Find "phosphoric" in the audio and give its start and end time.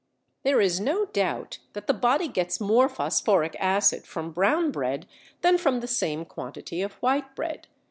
2.89-3.55